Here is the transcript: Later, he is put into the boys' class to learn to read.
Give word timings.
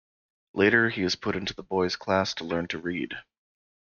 Later, 0.55 0.89
he 0.89 1.03
is 1.03 1.15
put 1.15 1.35
into 1.35 1.53
the 1.53 1.61
boys' 1.61 1.95
class 1.95 2.33
to 2.33 2.43
learn 2.43 2.67
to 2.69 2.79
read. 2.79 3.13